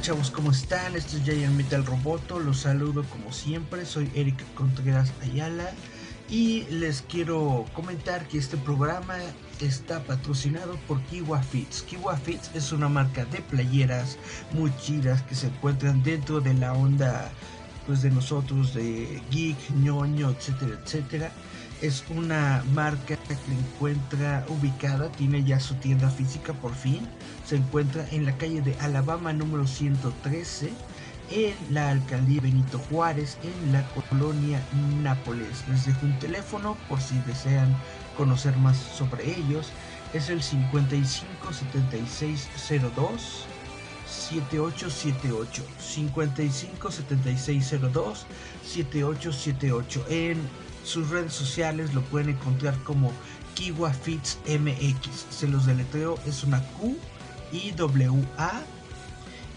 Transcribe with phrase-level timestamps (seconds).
[0.00, 0.30] Chavos?
[0.30, 0.94] ¿Cómo están?
[0.94, 2.38] Esto es Giant Metal Roboto.
[2.38, 3.84] Los saludo como siempre.
[3.84, 5.70] Soy Eric Contreras Ayala.
[6.28, 9.16] Y les quiero comentar que este programa
[9.60, 11.82] está patrocinado por Kiwa Fits.
[11.82, 14.18] Kiwa Fits es una marca de playeras
[14.52, 17.30] muy chidas que se encuentran dentro de la onda
[17.86, 21.32] pues de nosotros de geek, ñoño, etcétera, etcétera
[21.80, 27.06] es una marca que encuentra ubicada, tiene ya su tienda física por fin.
[27.46, 30.72] Se encuentra en la calle de Alabama número 113,
[31.30, 34.60] en la alcaldía Benito Juárez, en la colonia
[35.02, 35.64] Nápoles.
[35.68, 37.76] Les dejo un teléfono por si desean
[38.16, 39.70] conocer más sobre ellos.
[40.14, 43.46] Es el 55 7602
[44.06, 48.26] 7878 55 7602
[48.64, 50.38] 7878 en
[50.88, 53.12] sus redes sociales lo pueden encontrar como
[53.54, 55.26] Kiwa Fits MX.
[55.30, 56.96] Se los deletreo, es una Q
[57.52, 58.62] I W A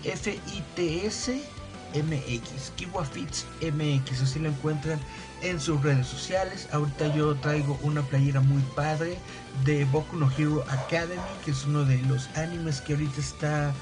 [0.04, 1.42] F I T S
[1.94, 2.72] MX.
[2.76, 5.00] Kiwa Fits MX, así lo encuentran
[5.42, 6.68] en sus redes sociales.
[6.72, 9.18] Ahorita yo traigo una playera muy padre
[9.64, 13.74] de Boku no Hero Academy, que es uno de los animes que ahorita está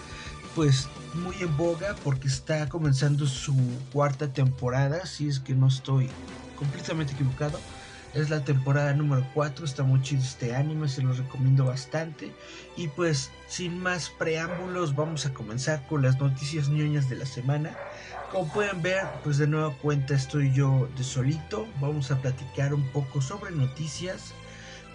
[0.56, 3.56] pues muy en boga porque está comenzando su
[3.92, 6.10] cuarta temporada, si es que no estoy
[6.60, 7.60] completamente equivocado.
[8.14, 12.34] Es la temporada número 4, está muy chido este anime, se los recomiendo bastante.
[12.76, 17.78] Y pues sin más preámbulos, vamos a comenzar con las noticias ñoñas de la semana.
[18.32, 21.68] Como pueden ver, pues de nueva cuenta estoy yo de solito.
[21.80, 24.34] Vamos a platicar un poco sobre noticias.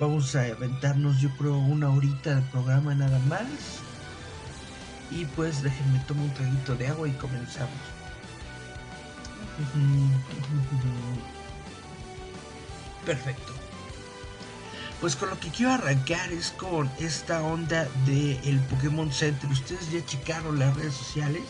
[0.00, 3.46] Vamos a aventarnos yo creo una horita de programa nada más.
[5.12, 7.70] Y pues déjenme tomar un traguito de agua y comenzamos.
[13.04, 13.52] Perfecto.
[15.00, 19.50] Pues con lo que quiero arrancar es con esta onda del el Pokémon Center.
[19.50, 21.42] Ustedes ya checaron las redes sociales.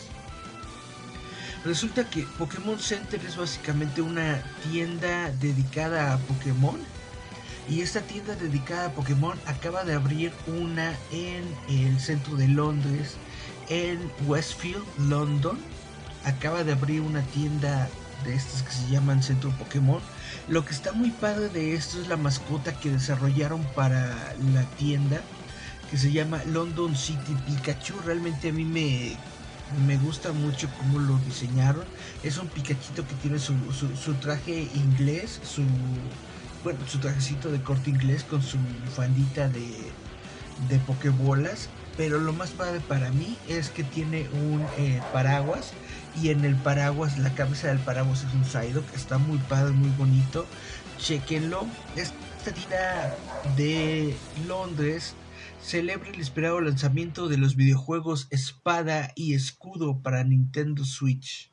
[1.63, 6.79] Resulta que Pokémon Center es básicamente una tienda dedicada a Pokémon.
[7.69, 13.15] Y esta tienda dedicada a Pokémon acaba de abrir una en el centro de Londres,
[13.69, 15.57] en Westfield, London.
[16.25, 17.87] Acaba de abrir una tienda
[18.23, 20.01] de estas que se llaman Centro Pokémon
[20.47, 25.19] lo que está muy padre de esto es la mascota que desarrollaron para la tienda
[25.89, 27.95] que se llama London City Pikachu.
[28.05, 29.17] Realmente a mí me,
[29.87, 31.83] me gusta mucho cómo lo diseñaron.
[32.21, 35.63] Es un Pikachito que tiene su, su, traje inglés, su
[36.63, 38.57] bueno, su trajecito de corte inglés con su
[38.95, 39.67] fandita de,
[40.69, 41.69] de pokebolas.
[41.97, 45.71] Pero lo más padre para mí es que tiene un eh, paraguas
[46.21, 49.89] y en el paraguas, la cabeza del paraguas es un que está muy padre, muy
[49.97, 50.45] bonito.
[50.97, 51.67] Chequenlo.
[51.95, 53.15] Esta tienda
[53.57, 54.15] de
[54.47, 55.15] Londres
[55.61, 61.51] celebra el esperado lanzamiento de los videojuegos Espada y Escudo para Nintendo Switch.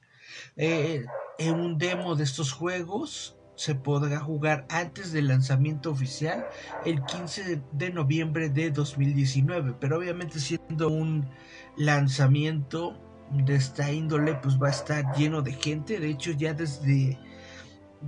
[0.57, 1.05] Eh,
[1.39, 6.47] en un demo de estos juegos se podrá jugar antes del lanzamiento oficial
[6.85, 11.29] el 15 de noviembre de 2019, pero obviamente siendo un
[11.77, 15.99] lanzamiento de esta índole pues va a estar lleno de gente.
[15.99, 17.19] De hecho ya desde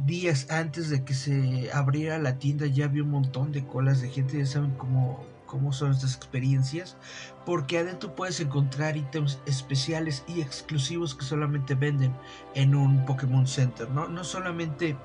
[0.06, 4.10] días antes de que se abriera la tienda ya había un montón de colas de
[4.10, 4.38] gente.
[4.38, 6.96] Ya saben cómo, cómo son estas experiencias.
[7.46, 12.14] Porque adentro puedes encontrar ítems especiales y exclusivos que solamente venden
[12.54, 13.88] en un Pokémon Center.
[13.90, 14.96] No, no solamente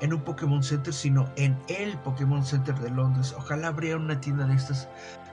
[0.00, 3.34] en un Pokémon Center, sino en el Pokémon Center de Londres.
[3.36, 4.88] Ojalá abriera una tienda de estas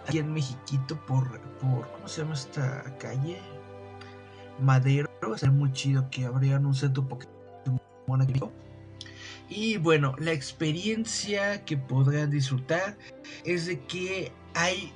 [0.08, 3.40] aquí en Mexiquito por, por ¿cómo se llama esta calle?
[4.60, 5.10] Madero.
[5.36, 8.40] Sería muy chido que abrieran un centro Pokémon aquí.
[9.50, 12.98] Y bueno, la experiencia que podrán disfrutar
[13.44, 14.92] es de que hay,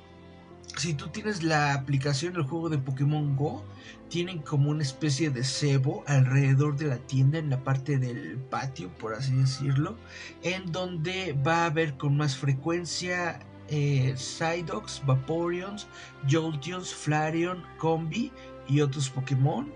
[0.76, 3.64] si tú tienes la aplicación del juego de Pokémon Go,
[4.08, 8.88] tienen como una especie de cebo alrededor de la tienda en la parte del patio,
[8.98, 9.96] por así decirlo,
[10.42, 15.86] en donde va a haber con más frecuencia eh, Psyducks, Vaporeons,
[16.28, 18.32] Jolteons, Flareon, Combi
[18.70, 19.70] y otros Pokémon.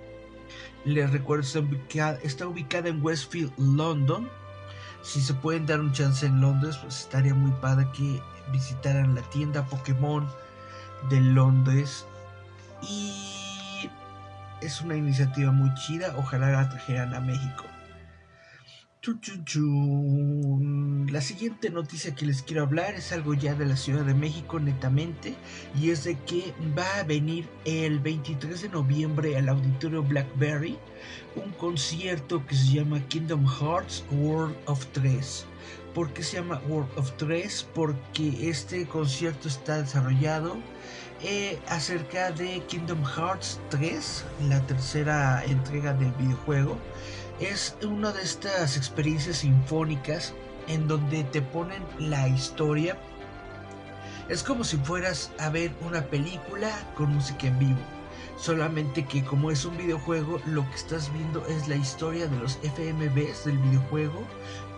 [0.84, 4.28] Les recuerdo, está ubicada, está ubicada en Westfield, London.
[5.02, 8.20] Si se pueden dar un chance en Londres, pues estaría muy padre que
[8.52, 10.26] visitaran la tienda Pokémon
[11.10, 12.06] de Londres.
[12.82, 13.90] Y
[14.60, 16.14] es una iniciativa muy chida.
[16.16, 17.64] Ojalá la trajeran a México.
[21.10, 24.58] La siguiente noticia que les quiero hablar es algo ya de la Ciudad de México
[24.58, 25.34] netamente
[25.78, 30.78] y es de que va a venir el 23 de noviembre al Auditorio Blackberry
[31.36, 35.44] un concierto que se llama Kingdom Hearts World of 3.
[35.92, 37.68] ¿Por qué se llama World of 3?
[37.74, 40.56] Porque este concierto está desarrollado
[41.22, 46.78] eh, acerca de Kingdom Hearts 3, la tercera entrega del videojuego
[47.40, 50.34] es una de estas experiencias sinfónicas
[50.68, 52.96] en donde te ponen la historia.
[54.28, 57.80] Es como si fueras a ver una película con música en vivo.
[58.36, 62.58] Solamente que como es un videojuego, lo que estás viendo es la historia de los
[62.62, 64.24] FMVs del videojuego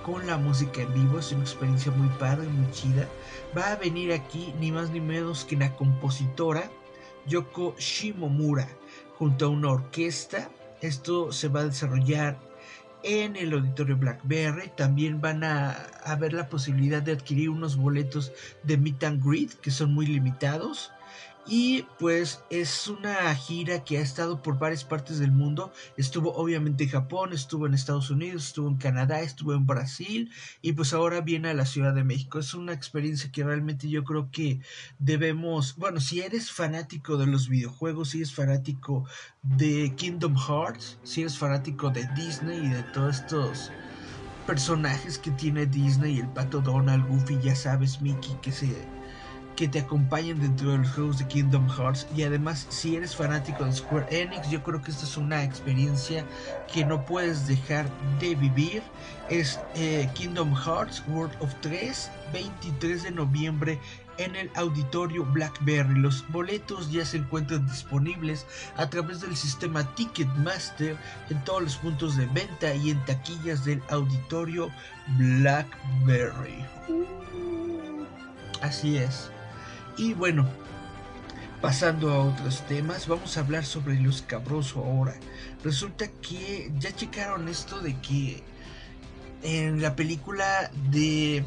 [0.05, 1.19] con la música en vivo.
[1.19, 3.09] Es una experiencia muy padre, muy chida.
[3.57, 6.71] Va a venir aquí ni más ni menos que la compositora
[7.27, 8.69] Yoko Shimomura
[9.19, 10.51] junto a una orquesta.
[10.81, 12.39] Esto se va a desarrollar
[13.07, 14.71] en el auditorio Blackberry.
[14.77, 18.33] También van a haber la posibilidad de adquirir unos boletos
[18.65, 20.93] de meet and greet que son muy limitados.
[21.49, 25.73] Y pues es una gira que ha estado por varias partes del mundo.
[25.97, 30.73] Estuvo obviamente en Japón, estuvo en Estados Unidos, estuvo en Canadá, estuvo en Brasil y
[30.73, 32.41] pues ahora viene a la Ciudad de México.
[32.41, 34.61] Es una experiencia que realmente yo creo que
[34.99, 39.05] debemos, bueno, si eres fanático de los videojuegos, si eres fanático
[39.43, 43.71] de Kingdom Hearts, si eres fanático de Disney y de todos estos
[44.49, 48.96] personajes que tiene Disney, el pato Donald, Goofy, ya sabes, Mickey, que se
[49.57, 53.65] que te acompañen dentro de los juegos de Kingdom Hearts y además si eres fanático
[53.65, 56.25] de Square Enix yo creo que esta es una experiencia
[56.73, 57.87] que no puedes dejar
[58.21, 58.83] de vivir
[59.31, 63.81] es eh, Kingdom Hearts World of 3 23 de noviembre
[64.19, 65.99] en el auditorio Blackberry.
[65.99, 70.97] Los boletos ya se encuentran disponibles a través del sistema Ticketmaster
[71.31, 74.71] en todos los puntos de venta y en taquillas del auditorio
[75.19, 76.65] Blackberry.
[78.63, 79.31] Así es.
[79.97, 80.47] Y bueno,
[81.63, 85.15] pasando a otros temas, vamos a hablar sobre los cabroso ahora.
[85.65, 88.43] Resulta que ya checaron esto de que
[89.43, 91.43] en la película de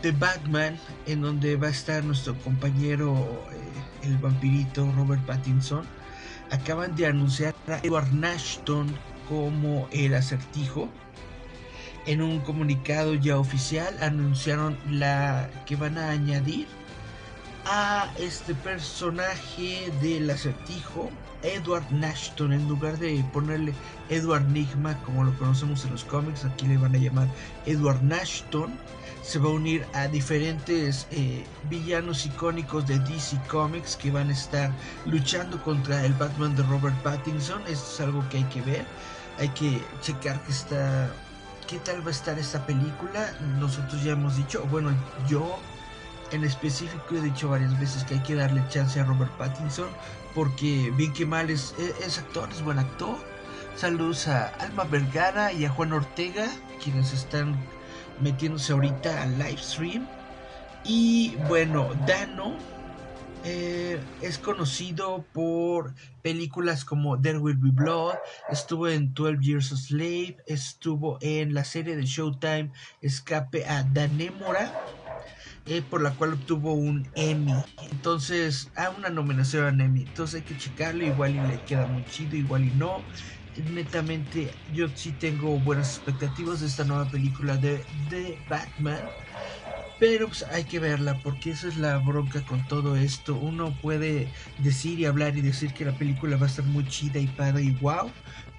[0.00, 0.76] The Batman,
[1.06, 3.14] en donde va a estar nuestro compañero
[3.52, 5.84] eh, el vampirito Robert Pattinson,
[6.50, 8.92] acaban de anunciar a Edward Nashton
[9.28, 10.88] como el acertijo.
[12.06, 16.66] En un comunicado ya oficial anunciaron la que van a añadir
[17.64, 21.10] a este personaje del acertijo,
[21.42, 23.74] Edward Nashton, en lugar de ponerle
[24.08, 27.28] Edward Nigma como lo conocemos en los cómics, aquí le van a llamar
[27.66, 28.78] Edward Nashton.
[29.22, 34.32] Se va a unir a diferentes eh, villanos icónicos de DC Comics que van a
[34.32, 34.72] estar
[35.06, 37.62] luchando contra el Batman de Robert Pattinson.
[37.68, 38.84] Esto es algo que hay que ver.
[39.38, 41.08] Hay que checar que está.
[41.68, 43.32] ¿Qué tal va a estar esta película?
[43.60, 44.90] Nosotros ya hemos dicho, bueno,
[45.28, 45.60] yo
[46.32, 49.88] en específico he dicho varias veces que hay que darle chance a Robert Pattinson
[50.34, 51.74] porque bien que mal es,
[52.04, 53.16] es, actor, es buen actor.
[53.76, 56.46] Saludos a Alma Vergara y a Juan Ortega,
[56.82, 57.56] quienes están
[58.20, 60.06] metiéndose ahorita al live stream.
[60.84, 62.56] Y bueno, Dano
[63.44, 68.14] eh, es conocido por películas como There Will Be Blood,
[68.50, 74.72] estuvo en 12 Years a Slave, estuvo en la serie de Showtime Escape a Danemora
[75.64, 77.70] eh, por la cual obtuvo un Emmy.
[77.80, 80.02] Entonces, a una nominación a Emmy.
[80.02, 83.06] Entonces hay que checarlo, igual y le queda muy chido, igual y no.
[83.54, 89.12] Netamente, yo sí tengo buenas expectativas de esta nueva película de, de Batman.
[89.98, 93.36] Pero pues, hay que verla porque esa es la bronca con todo esto.
[93.38, 97.20] Uno puede decir y hablar y decir que la película va a estar muy chida
[97.20, 98.12] y padre y wow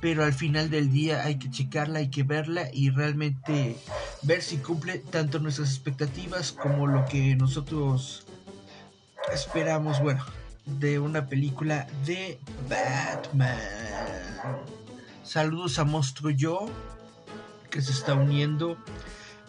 [0.04, 3.78] pero al final del día hay que checarla, hay que verla y realmente
[4.22, 8.26] ver si cumple tanto nuestras expectativas como lo que nosotros
[9.34, 10.26] esperamos, bueno,
[10.66, 13.58] de una película de Batman.
[15.24, 16.66] Saludos a Monstruo Yo,
[17.70, 18.78] que se está uniendo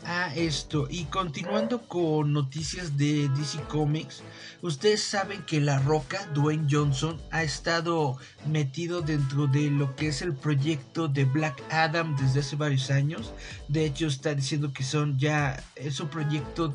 [0.05, 0.87] a esto.
[0.89, 4.23] Y continuando con noticias de DC Comics,
[4.69, 8.17] ustedes saben que La Roca, Dwayne Johnson, ha estado
[8.47, 13.35] metido dentro de lo que es el proyecto de Black Adam desde hace varios años.
[13.69, 16.75] De hecho, está diciendo que son ya, es un proyecto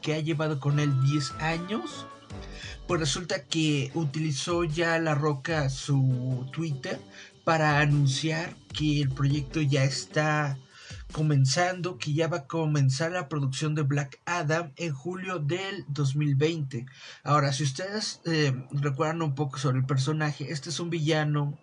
[0.00, 2.06] que ha llevado con él 10 años.
[2.86, 6.98] Pues resulta que utilizó ya La Roca su Twitter
[7.44, 10.56] para anunciar que el proyecto ya está
[11.12, 16.86] comenzando, que ya va a comenzar la producción de Black Adam en julio del 2020.
[17.22, 21.58] Ahora, si ustedes eh, recuerdan un poco sobre el personaje, este es un villano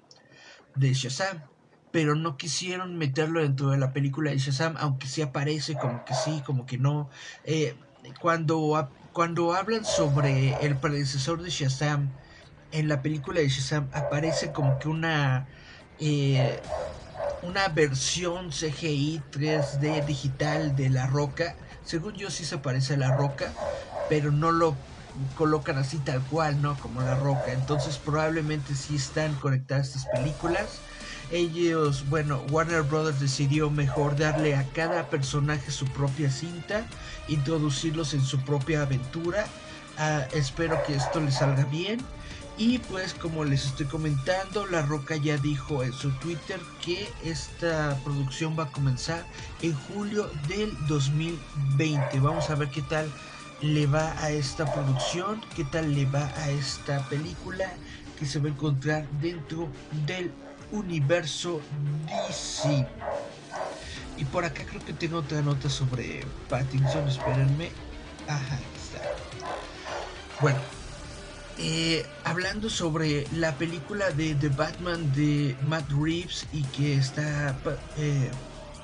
[0.75, 1.43] de Shazam,
[1.91, 6.13] pero no quisieron meterlo dentro de la película de Shazam, aunque sí aparece, como que
[6.13, 7.09] sí, como que no.
[7.43, 7.75] Eh,
[8.19, 12.09] cuando, cuando hablan sobre el predecesor de Shazam,
[12.71, 15.47] en la película de Shazam aparece como que una...
[15.99, 16.59] Eh,
[17.43, 21.55] una versión CGI 3D digital de La Roca.
[21.83, 23.53] Según yo sí se parece a La Roca,
[24.07, 24.75] pero no lo
[25.35, 26.79] colocan así tal cual, ¿no?
[26.79, 27.51] Como La Roca.
[27.51, 30.79] Entonces probablemente sí están conectadas estas películas.
[31.31, 36.87] Ellos, bueno, Warner Brothers decidió mejor darle a cada personaje su propia cinta,
[37.27, 39.45] introducirlos en su propia aventura.
[39.97, 41.99] Ah, espero que esto les salga bien.
[42.57, 47.97] Y pues como les estoy comentando, La Roca ya dijo en su Twitter que esta
[48.03, 49.25] producción va a comenzar
[49.61, 52.19] en julio del 2020.
[52.19, 53.11] Vamos a ver qué tal
[53.61, 57.73] le va a esta producción, qué tal le va a esta película
[58.19, 59.67] que se va a encontrar dentro
[60.05, 60.31] del
[60.71, 61.59] universo
[62.07, 62.87] DC.
[64.17, 67.71] Y por acá creo que tengo otra nota sobre Pattinson, espérenme.
[68.27, 69.01] Ajá, está.
[70.39, 70.59] Bueno,
[71.65, 77.55] eh, hablando sobre la película de The Batman de Matt Reeves y que está
[77.97, 78.29] eh,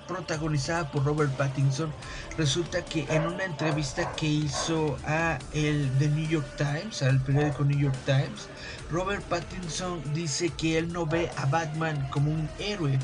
[0.08, 1.92] protagonizada por Robert Pattinson,
[2.38, 7.66] resulta que en una entrevista que hizo a el The New York Times, al periódico
[7.66, 8.48] New York Times,
[8.90, 12.98] Robert Pattinson dice que él no ve a Batman como un héroe,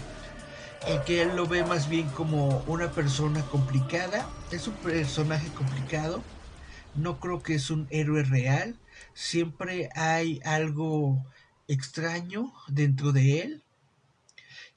[0.87, 6.23] y que él lo ve más bien como una persona complicada, es un personaje complicado,
[6.95, 8.75] no creo que es un héroe real,
[9.15, 11.25] siempre hay algo
[11.67, 13.63] extraño dentro de él.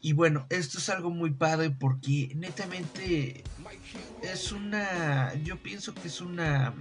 [0.00, 3.42] Y bueno, esto es algo muy padre porque netamente
[4.22, 6.72] es una, yo pienso que es una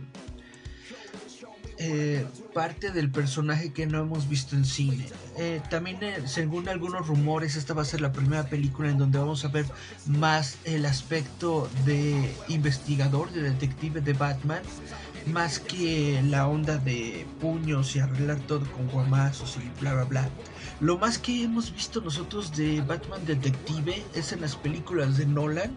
[1.79, 5.07] eh, parte del personaje que no hemos visto en cine.
[5.37, 9.19] Eh, también, eh, según algunos rumores, esta va a ser la primera película en donde
[9.19, 9.65] vamos a ver
[10.05, 14.61] más el aspecto de investigador, de detective de Batman
[15.27, 20.29] más que la onda de puños y arreglar todo con guamazos y bla bla bla.
[20.79, 25.75] Lo más que hemos visto nosotros de Batman Detective es en las películas de Nolan.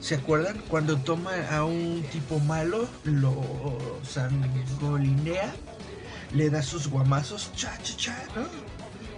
[0.00, 0.60] ¿Se acuerdan?
[0.68, 3.34] Cuando toma a un tipo malo, lo
[4.02, 5.52] sangolinea,
[6.32, 8.46] le da sus guamazos, cha cha cha, ¿no?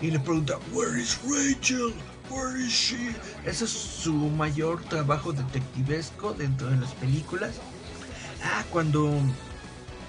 [0.06, 1.94] Y le pregunta, ¿Where is Rachel?
[2.28, 3.14] Where is she?
[3.46, 7.52] Ese es su mayor trabajo detectivesco dentro de las películas.
[8.42, 9.10] Ah, cuando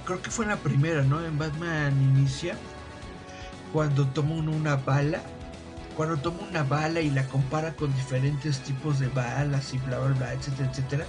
[0.05, 1.23] creo que fue en la primera, ¿no?
[1.25, 2.55] En Batman Inicia,
[3.73, 5.21] cuando toma una bala,
[5.97, 10.15] cuando toma una bala y la compara con diferentes tipos de balas y bla, bla,
[10.15, 11.05] bla, etcétera, etcétera.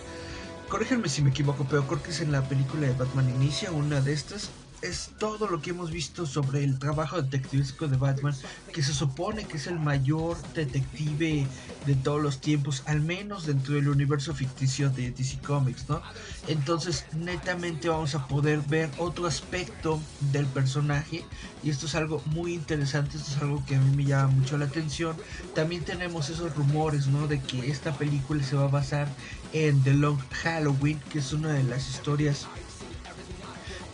[0.68, 4.00] Corríjanme si me equivoco, pero creo que es en la película de Batman Inicia, una
[4.00, 4.50] de estas,
[4.82, 8.34] es todo lo que hemos visto sobre el trabajo detectivesco de Batman,
[8.72, 11.46] que se supone que es el mayor detective
[11.86, 16.02] de todos los tiempos, al menos dentro del universo ficticio de DC Comics, ¿no?
[16.48, 20.00] Entonces, netamente vamos a poder ver otro aspecto
[20.32, 21.24] del personaje
[21.62, 24.58] y esto es algo muy interesante, esto es algo que a mí me llama mucho
[24.58, 25.16] la atención.
[25.54, 27.26] También tenemos esos rumores, ¿no?
[27.26, 29.08] De que esta película se va a basar
[29.52, 32.46] en The Long Halloween, que es una de las historias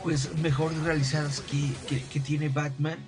[0.03, 2.99] pues mejor realizadas que, tiene Batman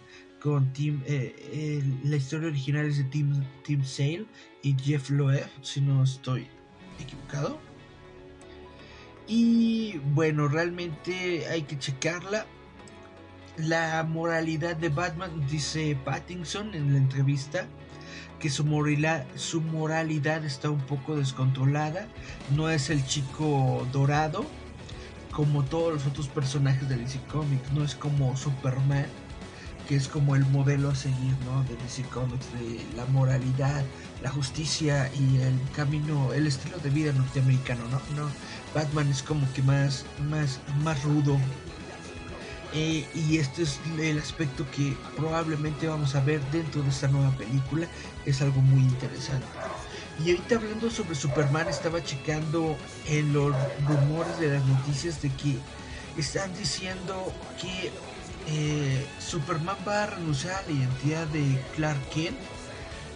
[0.40, 4.26] con Tim eh, la historia original es de Tim, Tim Sale
[4.62, 6.46] y Jeff Loeb si no estoy
[7.00, 7.58] equivocado.
[9.26, 12.46] Y bueno realmente hay que checarla.
[13.56, 17.66] La moralidad de Batman dice Pattinson en la entrevista
[18.38, 22.08] que su moralidad, su moralidad está un poco descontrolada.
[22.54, 24.44] No es el chico dorado
[25.34, 29.06] como todos los otros personajes de DC Comics, no es como Superman,
[29.88, 31.62] que es como el modelo a seguir, ¿no?
[31.64, 33.84] De DC Comics, de la moralidad,
[34.22, 38.00] la justicia y el camino, el estilo de vida norteamericano, ¿no?
[38.16, 38.30] no
[38.74, 41.38] Batman es como que más, más, más rudo.
[42.74, 47.86] Y este es el aspecto que probablemente vamos a ver dentro de esta nueva película.
[48.26, 49.46] Es algo muy interesante.
[50.22, 53.54] Y ahorita hablando sobre Superman, estaba checando en los
[53.86, 55.58] rumores de las noticias de que
[56.16, 57.90] están diciendo que
[58.46, 62.36] eh, Superman va a renunciar a la identidad de Clark Kent.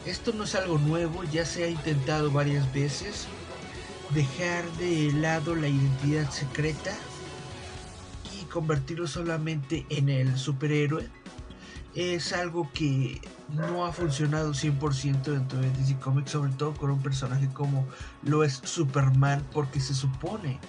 [0.06, 3.28] Esto no es algo nuevo, ya se ha intentado varias veces
[4.10, 6.96] dejar de lado la identidad secreta
[8.32, 11.08] y convertirlo solamente en el superhéroe
[11.94, 17.02] es algo que no ha funcionado 100% dentro de DC Comics, sobre todo con un
[17.02, 17.86] personaje como
[18.22, 20.60] lo es Superman, porque se supone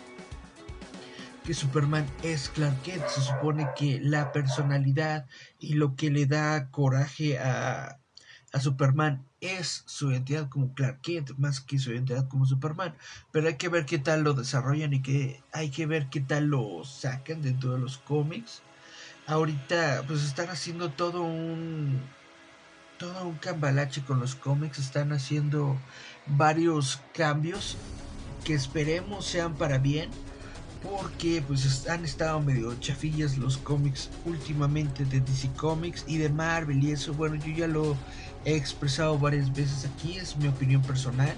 [1.43, 5.25] que Superman es Clark Kent, se supone que la personalidad
[5.59, 7.99] y lo que le da coraje a,
[8.53, 12.95] a Superman es su identidad como Clark Kent, más que su identidad como Superman.
[13.31, 16.47] Pero hay que ver qué tal lo desarrollan y que hay que ver qué tal
[16.47, 18.61] lo sacan dentro de los cómics
[19.29, 22.01] ahorita pues están haciendo todo un
[22.98, 25.77] todo un cambalache con los cómics, están haciendo
[26.27, 27.77] varios cambios
[28.43, 30.09] que esperemos sean para bien
[30.83, 36.83] porque pues han estado medio chafillas los cómics últimamente de DC Comics y de Marvel
[36.83, 37.13] y eso.
[37.13, 37.95] Bueno yo ya lo
[38.43, 41.36] he expresado varias veces aquí es mi opinión personal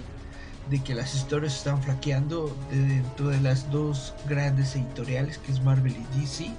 [0.70, 5.94] de que las historias están flaqueando dentro de las dos grandes editoriales que es Marvel
[5.94, 6.50] y DC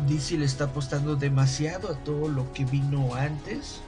[0.00, 3.80] DC le está apostando demasiado a todo lo que vino antes.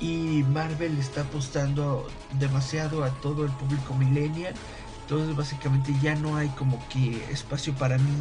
[0.00, 2.06] Y Marvel está apostando
[2.38, 4.54] demasiado a todo el público millennial.
[5.02, 8.16] Entonces básicamente ya no hay como que espacio para mí.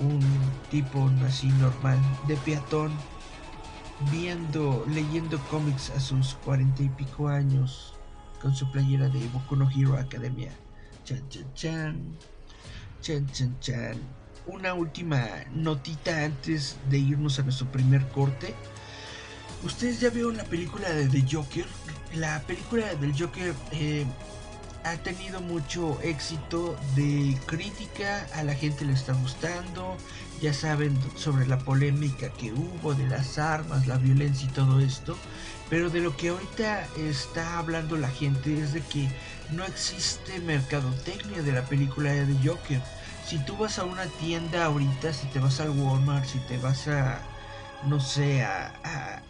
[0.00, 0.20] Un
[0.70, 2.92] tipo así normal de peatón.
[4.12, 7.94] Viendo, leyendo cómics a sus cuarenta y pico años.
[8.40, 10.52] Con su playera de Boku no Hero Academia.
[11.04, 12.16] Chan chan chan.
[13.00, 14.17] Chan chan chan
[14.48, 15.24] una última
[15.54, 18.54] notita antes de irnos a nuestro primer corte.
[19.62, 21.66] Ustedes ya vieron la película de The Joker.
[22.14, 24.06] La película del Joker eh,
[24.84, 29.96] ha tenido mucho éxito de crítica, a la gente le está gustando,
[30.40, 35.16] ya saben sobre la polémica que hubo de las armas, la violencia y todo esto,
[35.68, 39.08] pero de lo que ahorita está hablando la gente es de que
[39.50, 42.82] no existe mercadotecnia de la película de The Joker
[43.28, 46.88] si tú vas a una tienda ahorita, si te vas al Walmart, si te vas
[46.88, 47.20] a,
[47.86, 49.22] no sé, a, a,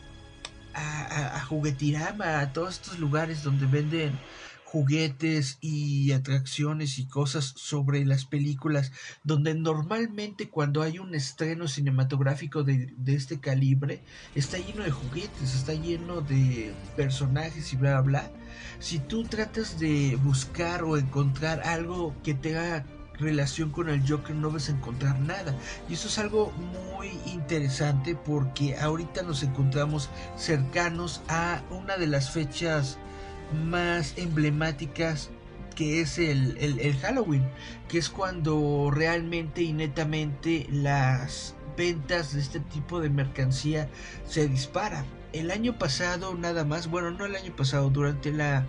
[0.72, 4.16] a, a Juguetirama, a todos estos lugares donde venden
[4.62, 8.92] juguetes y atracciones y cosas sobre las películas,
[9.24, 14.00] donde normalmente cuando hay un estreno cinematográfico de, de, este calibre,
[14.36, 18.30] está lleno de juguetes, está lleno de personajes y bla, bla, bla.
[18.78, 22.84] Si tú tratas de buscar o encontrar algo que te haga
[23.18, 25.54] relación con el Joker no vas a encontrar nada.
[25.88, 26.52] Y eso es algo
[26.92, 32.98] muy interesante porque ahorita nos encontramos cercanos a una de las fechas
[33.66, 35.30] más emblemáticas
[35.74, 37.48] que es el, el, Halloween,
[37.88, 43.88] que es cuando realmente y netamente las ventas de este tipo de mercancía
[44.26, 45.04] se disparan.
[45.32, 48.66] El año pasado nada más, bueno, no el año pasado, durante la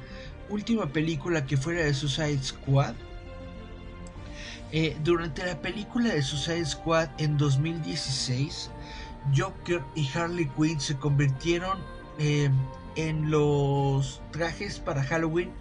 [0.49, 2.93] última película que fuera de Suicide Squad,
[4.71, 8.69] eh, durante la película de Suicide Squad en 2016,
[9.35, 11.79] Joker y Harley Quinn se convirtieron
[12.19, 12.49] eh,
[12.95, 15.51] en los trajes para Halloween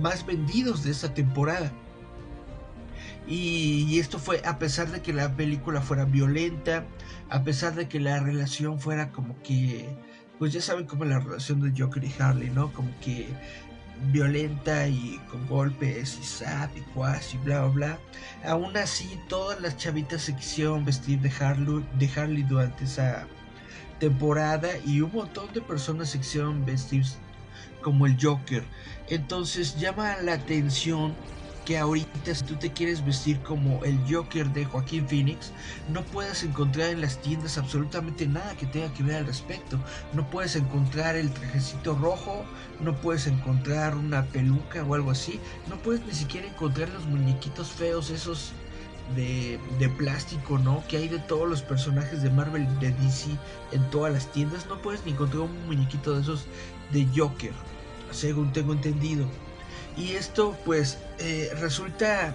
[0.00, 1.72] más vendidos de esta temporada.
[3.26, 6.84] Y, y, esto fue a pesar de que la película fuera violenta,
[7.28, 9.88] a pesar de que la relación fuera como que,
[10.38, 12.72] pues ya saben cómo la relación de Joker y Harley, ¿no?
[12.72, 13.28] Como que
[14.12, 17.98] violenta y con golpes y zap y cuas y bla bla bla.
[18.44, 23.26] Aún así, todas las chavitas se quisieron vestir de Harley, de Harley durante esa
[23.98, 27.04] temporada y un montón de personas se quisieron vestir
[27.82, 28.64] como el Joker.
[29.08, 31.14] Entonces llama la atención
[31.64, 35.52] que ahorita si tú te quieres vestir como el Joker de Joaquín Phoenix,
[35.92, 39.78] no puedes encontrar en las tiendas absolutamente nada que tenga que ver al respecto.
[40.12, 42.44] No puedes encontrar el trajecito rojo,
[42.80, 47.70] no puedes encontrar una peluca o algo así, no puedes ni siquiera encontrar los muñequitos
[47.70, 48.52] feos esos
[49.14, 50.84] de, de, plástico, ¿no?
[50.88, 53.28] Que hay de todos los personajes de Marvel de DC
[53.72, 54.66] en todas las tiendas.
[54.66, 56.46] No puedes ni encontrar un muñequito de esos
[56.92, 57.52] de Joker,
[58.12, 59.26] según tengo entendido.
[59.96, 62.34] Y esto pues eh, resulta,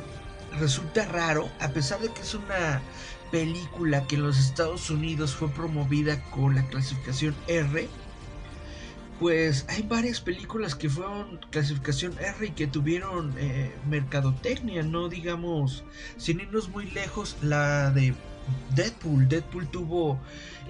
[0.60, 2.82] resulta raro, a pesar de que es una
[3.32, 7.88] película que en los Estados Unidos fue promovida con la clasificación R.
[9.20, 15.84] Pues hay varias películas que fueron clasificación R y que tuvieron eh, mercadotecnia, no digamos,
[16.18, 18.14] sin irnos muy lejos, la de
[18.76, 19.28] Deadpool.
[19.28, 20.20] Deadpool tuvo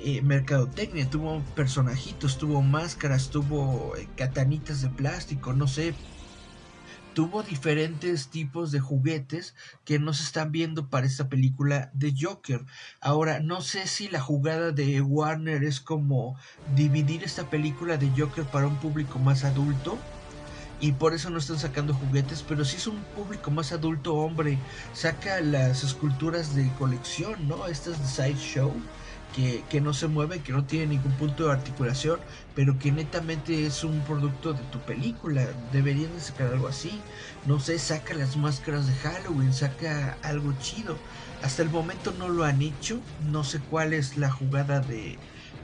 [0.04, 5.94] eh, mercadotecnia, tuvo personajitos, tuvo máscaras, tuvo eh, catanitas de plástico, no sé,
[7.16, 12.66] tuvo diferentes tipos de juguetes que no se están viendo para esta película de Joker.
[13.00, 16.38] Ahora, no sé si la jugada de Warner es como
[16.76, 19.98] dividir esta película de Joker para un público más adulto
[20.82, 24.60] y por eso no están sacando juguetes, pero si es un público más adulto hombre,
[24.94, 27.66] saca las esculturas de colección, ¿no?
[27.68, 28.74] Estas de Sideshow,
[29.36, 32.20] que, no se mueven, que no tienen ningún punto de articulación,
[32.56, 35.48] pero que netamente es un producto de tu película.
[35.74, 37.02] Deberían de sacar algo así.
[37.46, 40.98] No sé, saca las máscaras de Halloween, saca algo chido.
[41.42, 45.20] Hasta el momento no lo han hecho, no sé cuál es la jugada de,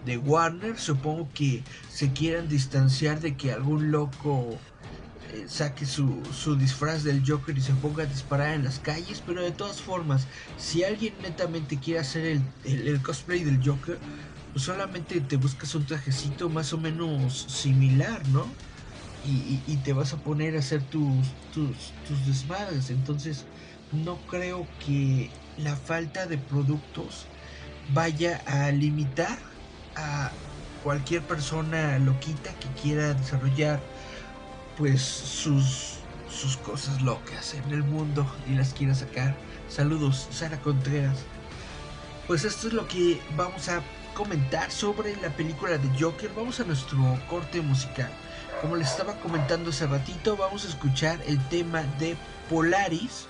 [0.06, 4.60] de Warner, supongo que se quieran distanciar de que algún loco
[5.48, 9.42] saque su, su, disfraz del Joker y se ponga a disparar en las calles, pero
[9.42, 13.98] de todas formas, si alguien netamente quiere hacer el, el, cosplay del Joker,
[14.54, 18.46] pues solamente te buscas un trajecito más o menos similar, ¿no?
[19.26, 22.90] Y, y, te vas a poner a hacer tus, tus, tus desmadres.
[22.90, 23.46] Entonces,
[23.92, 27.28] no creo que la falta de productos
[27.94, 29.38] vaya a limitar
[29.96, 30.32] a
[30.84, 33.80] cualquier persona loquita que quiera desarrollar
[34.82, 39.36] pues sus sus cosas locas en el mundo y las quiera sacar.
[39.70, 41.20] Saludos, Sara Contreras.
[42.26, 43.84] Pues esto es lo que vamos a
[44.16, 46.32] comentar sobre la película de Joker.
[46.36, 46.98] Vamos a nuestro
[47.30, 48.10] corte musical.
[48.60, 52.18] Como les estaba comentando hace ratito, vamos a escuchar el tema de
[52.50, 53.28] Polaris.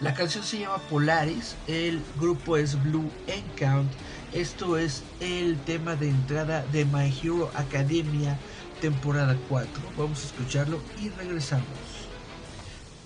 [0.00, 3.92] La canción se llama Polaris, el grupo es Blue Encount
[4.34, 8.36] esto es el tema de entrada de My Hero Academia
[8.81, 9.67] temporada 4.
[9.97, 11.65] Vamos a escucharlo y regresamos.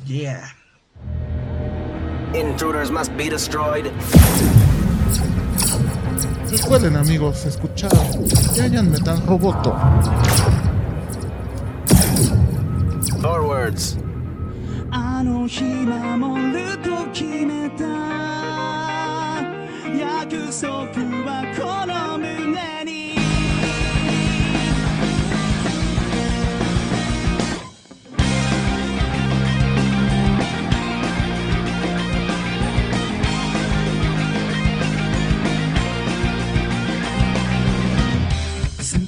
[0.05, 0.55] Yeah.
[2.33, 3.91] Intruders must be destroyed.
[6.51, 7.91] Recuerden amigos, escuchar
[8.53, 9.73] Giant Metal Roboto.
[13.21, 13.97] Forwards.
[14.95, 17.83] あの日守ると決めた
[19.97, 20.69] 約束
[21.25, 22.16] はこの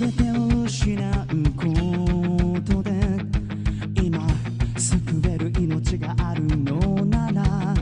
[0.01, 1.13] 全てを失う
[1.55, 1.63] こ
[2.65, 2.91] とで
[4.03, 4.27] 今
[4.79, 4.97] 救
[5.29, 7.75] える命があるのなら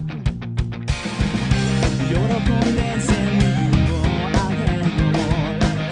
[2.09, 2.19] 喜ん
[2.75, 4.03] で全部を
[4.35, 4.59] あげ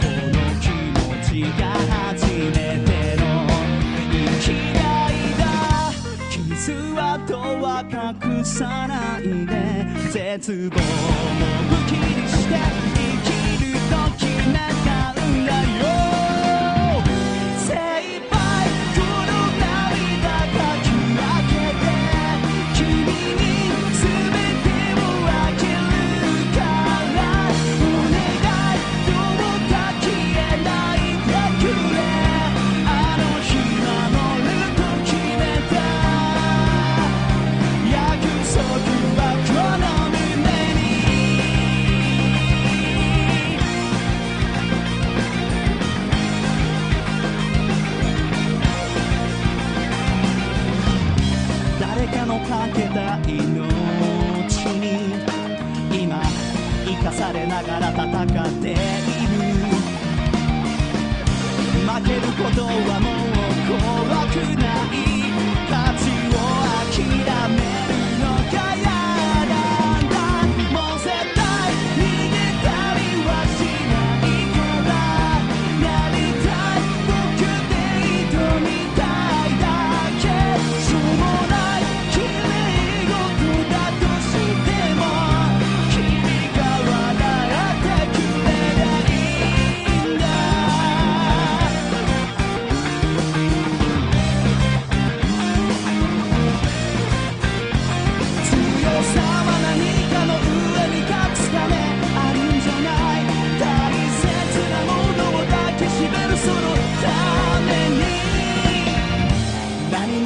[0.02, 0.66] この気
[0.98, 1.62] 持ちが
[2.10, 2.50] 初め
[2.84, 3.22] ての
[4.10, 4.80] 生きが
[5.12, 5.46] いだ。
[6.56, 9.52] 傷跡は隠さないで
[10.10, 10.82] 絶望も
[11.70, 12.95] 武器にして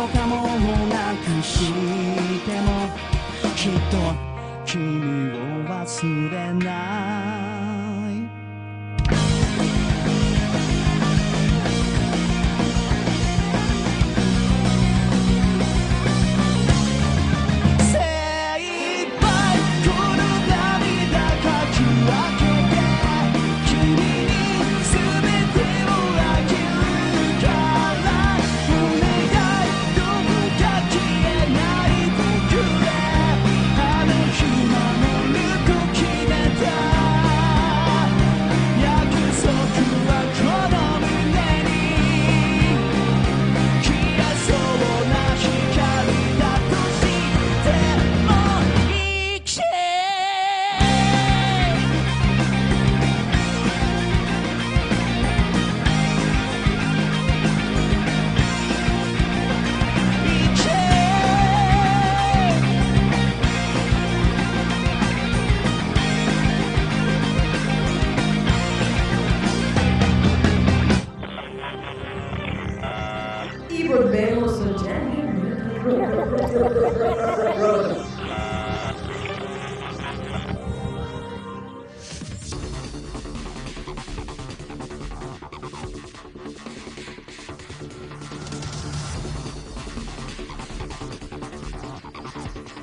[0.00, 0.46] もかもを
[0.86, 1.70] なくし
[2.46, 2.88] ても
[3.54, 3.98] きっと
[4.64, 5.36] 君を
[5.68, 7.39] 忘れない。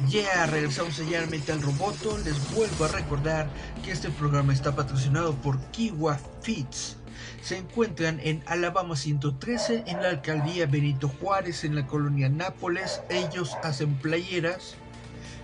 [0.09, 2.17] Ya regresamos allá al Metal Roboto.
[2.19, 3.49] Les vuelvo a recordar
[3.83, 6.95] que este programa está patrocinado por Kiwa Fits.
[7.41, 13.01] Se encuentran en Alabama 113, en la alcaldía Benito Juárez, en la colonia Nápoles.
[13.09, 14.75] Ellos hacen playeras.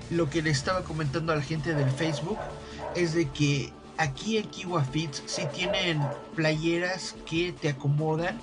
[0.09, 2.39] Lo que le estaba comentando a la gente del Facebook
[2.95, 6.01] es de que aquí en Kiwa Fits sí tienen
[6.35, 8.39] playeras que te acomodan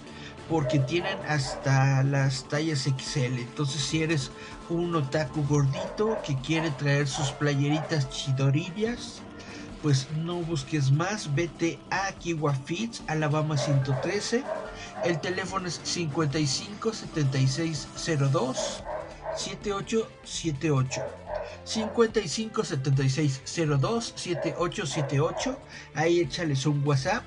[0.50, 3.38] porque tienen hasta las tallas XL.
[3.38, 4.32] Entonces, si eres
[4.68, 9.22] un otaku gordito que quiere traer sus playeritas chidorillas,
[9.80, 12.58] pues no busques más, vete a Kiwa
[13.06, 14.42] Alabama 113.
[15.04, 17.88] El teléfono es 55 76
[18.32, 18.82] 02
[19.36, 21.02] 7878.
[21.64, 23.42] 55 76
[23.80, 25.58] 02 7878.
[25.94, 27.22] Ahí échales un WhatsApp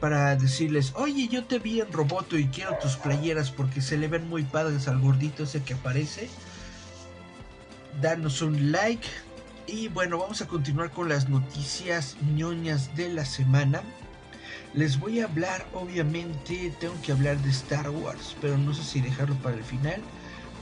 [0.00, 4.08] para decirles, oye, yo te vi en Roboto y quiero tus playeras porque se le
[4.08, 6.28] ven muy padres al gordito ese que aparece.
[8.00, 9.06] Danos un like.
[9.66, 13.82] Y bueno, vamos a continuar con las noticias ñoñas de la semana.
[14.74, 19.00] Les voy a hablar, obviamente, tengo que hablar de Star Wars, pero no sé si
[19.00, 20.00] dejarlo para el final.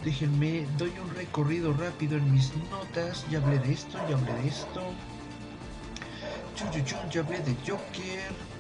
[0.05, 3.27] Déjenme, doy un recorrido rápido en mis notas.
[3.31, 4.83] Ya hablé de esto, ya hablé de esto.
[6.55, 8.54] Chun, chun, chun, ya hablé de Joker.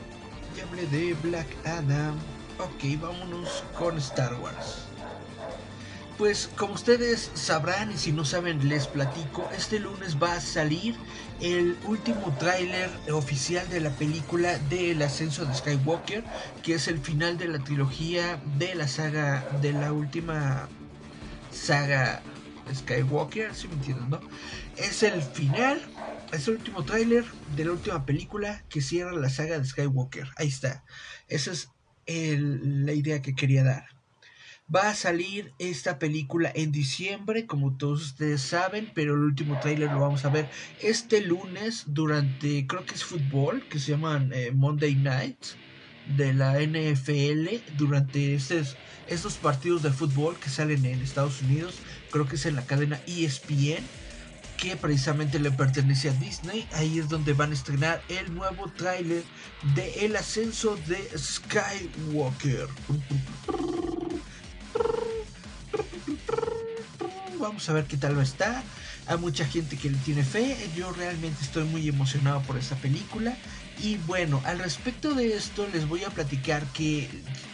[0.56, 2.16] Ya hablé de Black Adam.
[2.58, 4.86] Ok, vámonos con Star Wars.
[6.16, 10.94] Pues como ustedes sabrán y si no saben les platico, este lunes va a salir
[11.40, 16.22] el último tráiler oficial de la película del ascenso de Skywalker,
[16.62, 20.68] que es el final de la trilogía de la saga de la última
[21.50, 22.22] saga
[22.72, 24.20] Skywalker, si me entienden, ¿no?
[24.76, 25.80] Es el final,
[26.34, 27.24] es el último tráiler
[27.56, 30.28] de la última película que cierra la saga de Skywalker.
[30.36, 30.84] Ahí está.
[31.28, 31.70] Esa es
[32.06, 33.86] la idea que quería dar.
[34.74, 39.90] Va a salir esta película en diciembre, como todos ustedes saben, pero el último tráiler
[39.90, 40.48] lo vamos a ver
[40.80, 45.38] este lunes durante, creo que es fútbol, que se llaman eh, Monday Night
[46.16, 51.78] de la NFL, durante estos, estos partidos de fútbol que salen en Estados Unidos,
[52.10, 53.84] creo que es en la cadena ESPN,
[54.56, 56.66] que precisamente le pertenece a Disney.
[56.72, 59.24] Ahí es donde van a estrenar el nuevo tráiler
[59.74, 62.68] de El ascenso de Skywalker.
[67.38, 68.62] Vamos a ver qué tal va a estar.
[69.06, 70.56] Hay mucha gente que le tiene fe.
[70.74, 73.36] Yo realmente estoy muy emocionado por esta película.
[73.82, 77.08] Y bueno, al respecto de esto les voy a platicar que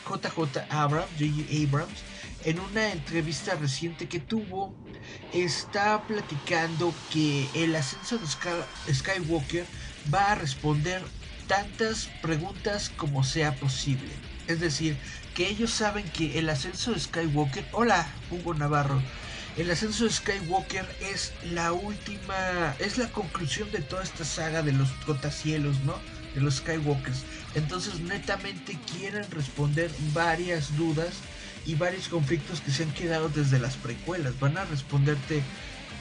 [0.09, 1.67] JJ Abrams, J.J.
[1.67, 1.99] Abrams,
[2.45, 4.75] en una entrevista reciente que tuvo,
[5.33, 9.67] está platicando que el ascenso de Sky- Skywalker
[10.13, 11.03] va a responder
[11.47, 14.09] tantas preguntas como sea posible.
[14.47, 14.97] Es decir,
[15.35, 17.65] que ellos saben que el ascenso de Skywalker...
[17.73, 19.01] Hola, Hugo Navarro.
[19.57, 24.73] El ascenso de Skywalker es la última, es la conclusión de toda esta saga de
[24.73, 25.95] los trotacielos, ¿no?
[26.35, 27.25] De los Skywalkers.
[27.55, 31.15] Entonces, netamente quieren responder varias dudas
[31.67, 34.39] y varios conflictos que se han quedado desde las precuelas.
[34.41, 35.43] Van a responderte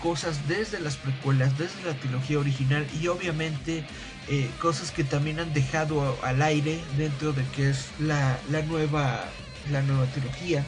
[0.02, 3.84] cosas desde las precuelas, desde la trilogía original y obviamente
[4.30, 9.26] eh, cosas que también han dejado al aire dentro de que es la, la nueva
[9.72, 10.64] la nueva trilogía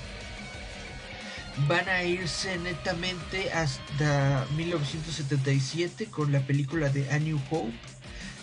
[1.68, 7.74] van a irse netamente hasta 1977 con la película de A New Hope.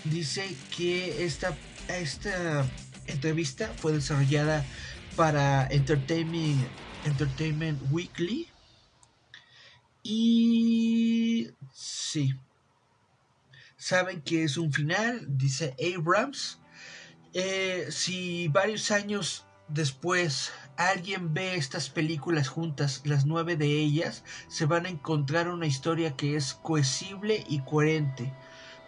[0.05, 1.57] Dice que esta,
[1.89, 2.67] esta
[3.07, 4.65] entrevista fue desarrollada
[5.19, 6.65] para Entertainment,
[7.05, 8.47] Entertainment Weekly.
[10.05, 12.37] Y sí,
[13.77, 16.61] saben que es un final, dice Abrams.
[17.35, 24.67] Eh, si varios años después alguien ve estas películas juntas, las nueve de ellas, se
[24.67, 28.33] van a encontrar una historia que es cohesible y coherente.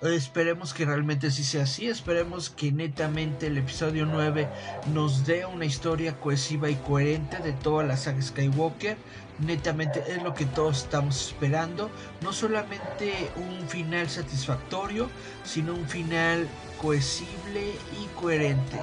[0.02, 4.48] Esperemos que realmente sí sea así, esperemos que netamente el episodio 9
[4.94, 8.96] nos dé una historia cohesiva y coherente de toda la saga Skywalker.
[9.40, 11.90] Netamente es lo que todos estamos esperando,
[12.22, 15.10] no solamente un final satisfactorio,
[15.44, 16.48] sino un final
[16.80, 18.80] cohesible y coherente.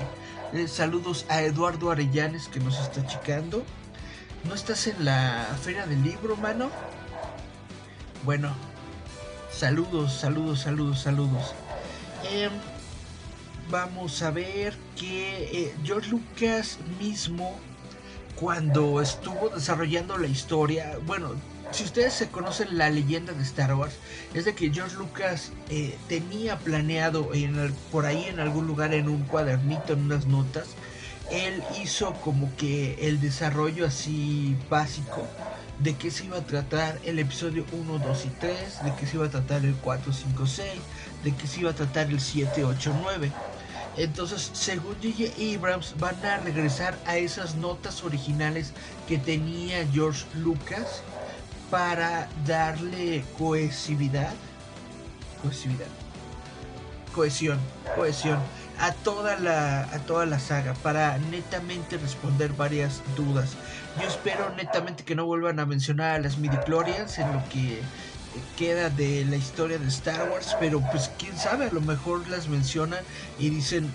[0.54, 3.64] Eh, saludos a Eduardo Arellanes que nos está checando.
[4.44, 6.70] ¿No estás en la feria del libro, mano?
[8.24, 8.54] Bueno,
[9.58, 11.56] saludos, saludos, saludos, saludos.
[12.32, 12.52] Em,
[13.72, 17.58] vamos a ver que eh, George Lucas mismo
[18.36, 21.32] cuando estuvo desarrollando la historia, bueno,
[21.72, 23.96] si ustedes se conocen la leyenda de Star Wars,
[24.36, 27.32] es de que George Lucas eh, tenía planeado
[27.92, 30.68] por ahí en algún lugar en un cuadernito, en unas notas,
[31.32, 35.28] él hizo como que el desarrollo así básico
[35.80, 39.18] de qué se iba a tratar el episodio 1, 2 y 3, de qué se
[39.18, 40.68] iba a tratar el 4, 5, 6,
[41.24, 43.32] de qué se iba a tratar el 7, 8, 9.
[43.98, 45.56] Entonces, según J.J.
[45.56, 48.74] Abrams, van a regresar a esas notas originales
[49.08, 51.02] que tenía George Lucas
[51.72, 54.34] para darle cohesividad,
[55.42, 55.88] cohesividad,
[57.14, 57.60] cohesión,
[57.96, 58.40] cohesión
[58.80, 63.52] a toda la a toda la saga para netamente responder varias dudas.
[64.00, 67.82] Yo espero netamente que no vuelvan a mencionar a las midichlorians en lo que
[68.58, 72.48] queda de la historia de Star Wars, pero pues quién sabe, a lo mejor las
[72.48, 73.04] mencionan
[73.40, 73.92] y dicen,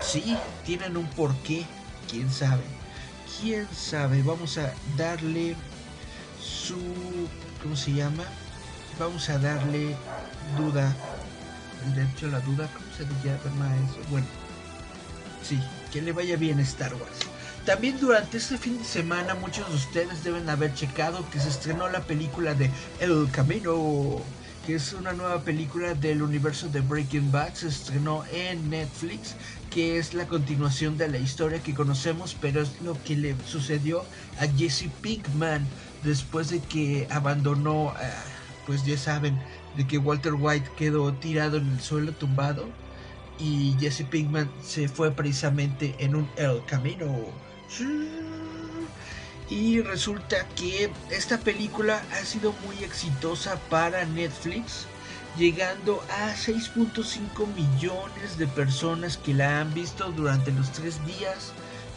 [0.00, 1.64] sí, tienen un porqué,
[2.10, 2.62] quién sabe.
[3.40, 5.56] Quién sabe, vamos a darle
[6.40, 6.78] su
[7.62, 8.24] ¿cómo se llama?
[8.98, 9.96] Vamos a darle
[10.56, 10.94] duda
[11.84, 13.98] el derecho a la duda, ¿cómo se llama eso?
[14.10, 14.26] Bueno,
[15.42, 15.60] sí,
[15.92, 17.33] que le vaya bien Star Wars.
[17.66, 21.88] También durante este fin de semana muchos de ustedes deben haber checado que se estrenó
[21.88, 24.20] la película de El Camino,
[24.66, 29.34] que es una nueva película del universo de Breaking Bad, se estrenó en Netflix,
[29.70, 34.04] que es la continuación de la historia que conocemos, pero es lo que le sucedió
[34.40, 35.66] a Jesse Pinkman
[36.02, 38.10] después de que abandonó, eh,
[38.66, 39.40] pues ya saben,
[39.74, 42.68] de que Walter White quedó tirado en el suelo tumbado
[43.38, 47.06] y Jesse Pinkman se fue precisamente en un El Camino.
[49.50, 54.86] Y resulta que esta película ha sido muy exitosa para Netflix,
[55.36, 61.52] llegando a 6.5 millones de personas que la han visto durante los tres días,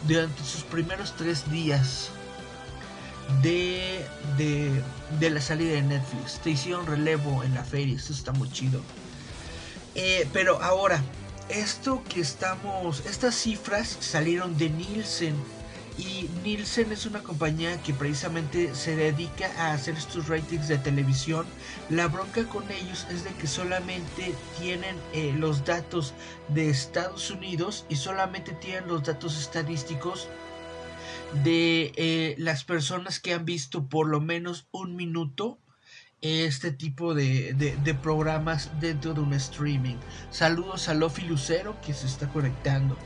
[0.06, 2.10] durante sus primeros tres días
[3.42, 4.04] de,
[4.36, 6.40] de, la salida de Netflix.
[6.40, 8.80] Te hicieron relevo en la feria, eso está muy chido.
[9.94, 11.02] Eh, pero ahora,
[11.48, 15.34] esto que estamos, estas cifras salieron de Nielsen.
[15.98, 21.44] Y Nielsen es una compañía que precisamente se dedica a hacer estos ratings de televisión.
[21.90, 26.14] La bronca con ellos es de que solamente tienen eh, los datos
[26.48, 30.28] de Estados Unidos y solamente tienen los datos estadísticos
[31.42, 35.58] de eh, las personas que han visto por lo menos un minuto
[36.20, 39.96] este tipo de, de, programas dentro de un streaming.
[40.30, 42.96] Saludos a Lofi Lucero que se está conectando.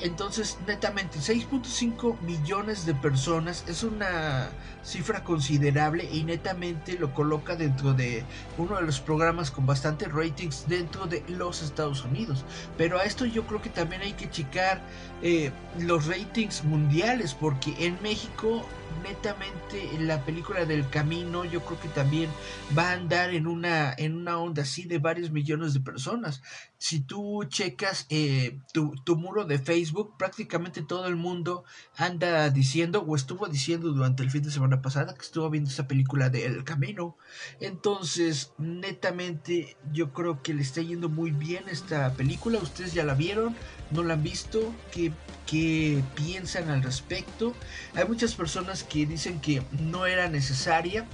[0.00, 4.48] Entonces, netamente, 6.5 millones de personas es una
[4.84, 8.24] cifra considerable y netamente lo coloca dentro de
[8.56, 12.44] uno de los programas con bastante ratings dentro de los Estados Unidos.
[12.76, 14.80] Pero a esto yo creo que también hay que checar
[15.22, 18.64] eh, los ratings mundiales porque en México
[19.02, 22.30] netamente la película del camino yo creo que también
[22.76, 26.42] va a andar en una en una onda así de varios millones de personas.
[26.78, 31.64] Si tú checas eh, tu, tu, muro de Facebook prácticamente todo el mundo
[31.96, 35.88] anda diciendo o estuvo diciendo durante el fin de semana pasada que estuvo viendo esa
[35.88, 37.16] película de El Camino.
[37.60, 42.58] Entonces netamente yo creo que le está yendo muy bien esta película.
[42.58, 43.56] Ustedes ya la vieron
[43.90, 45.12] no la han visto qué,
[45.46, 47.54] qué piensan al respecto
[47.94, 51.06] hay muchas personas que dicen que no era necesaria,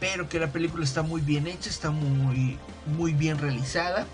[0.00, 2.58] pero que la película está muy bien hecha, está muy,
[2.96, 4.06] muy bien realizada.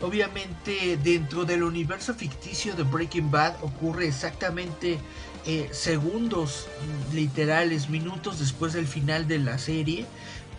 [0.00, 4.98] Obviamente dentro del universo ficticio de Breaking Bad ocurre exactamente
[5.44, 6.68] eh, segundos
[7.12, 10.06] literales, minutos después del final de la serie,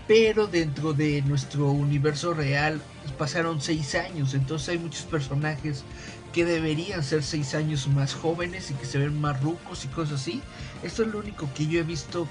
[0.07, 2.81] pero dentro de nuestro universo real
[3.17, 5.83] pasaron seis años, entonces hay muchos personajes
[6.33, 10.21] que deberían ser seis años más jóvenes y que se ven más rucos y cosas
[10.21, 10.41] así.
[10.83, 12.27] Esto es lo único que yo he visto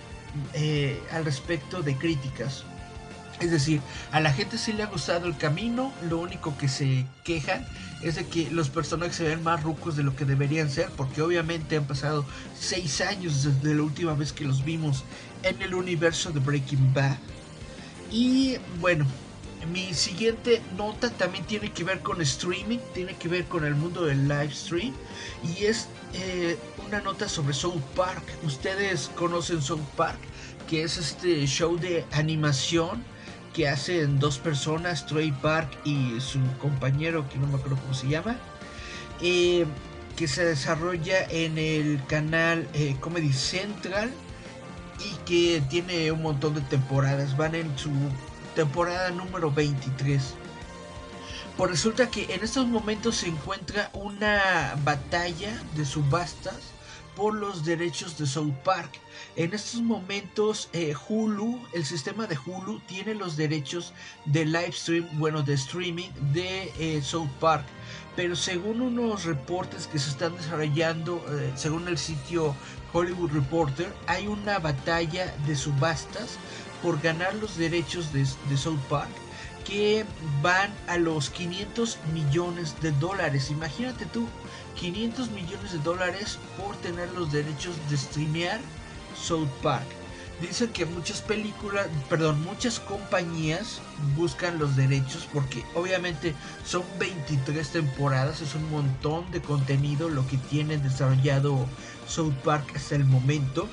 [0.54, 2.64] eh, al respecto de críticas.
[3.40, 3.80] Es decir,
[4.10, 7.64] a la gente sí le ha gustado el camino, lo único que se quejan
[8.02, 11.22] es de que los personajes se ven más rucos de lo que deberían ser, porque
[11.22, 12.24] obviamente han pasado
[12.58, 15.04] seis años desde la última vez que los vimos
[15.44, 17.16] en el universo de Breaking Bad.
[18.10, 19.06] Y bueno,
[19.66, 24.04] mi siguiente nota también tiene que ver con streaming, tiene que ver con el mundo
[24.04, 24.94] del live stream
[25.42, 26.56] y es eh,
[26.86, 28.22] una nota sobre South Park.
[28.44, 30.18] Ustedes conocen South Park,
[30.68, 33.02] que es este show de animación
[33.52, 38.08] que hacen dos personas, Trey Park y su compañero, que no me acuerdo cómo se
[38.08, 38.36] llama,
[39.20, 39.66] eh,
[40.16, 44.12] que se desarrolla en el canal eh, Comedy Central
[45.00, 47.36] y que tiene un montón de temporadas.
[47.36, 47.90] Van en su
[48.58, 50.34] temporada número 23.
[51.56, 56.72] Pues resulta que en estos momentos se encuentra una batalla de subastas
[57.14, 58.98] por los derechos de South Park.
[59.36, 63.92] En estos momentos eh, Hulu, el sistema de Hulu tiene los derechos
[64.24, 67.64] de live stream, bueno, de streaming de eh, South Park.
[68.16, 72.56] Pero según unos reportes que se están desarrollando, eh, según el sitio
[72.92, 76.38] Hollywood Reporter, hay una batalla de subastas
[76.82, 78.26] por ganar los derechos de,
[78.56, 79.10] South Park
[79.64, 80.06] que
[80.40, 83.50] van a los 500 millones de dólares.
[83.50, 84.26] Imagínate tú,
[84.80, 88.60] 500 millones de dólares por tener los derechos de streamear
[89.14, 89.86] South Park.
[90.40, 93.80] Dicen que muchas películas, perdón, muchas compañías
[94.16, 96.32] buscan los derechos porque obviamente
[96.64, 101.66] son 23 temporadas, es un montón de contenido lo que tiene desarrollado
[102.06, 103.68] South Park hasta el momento.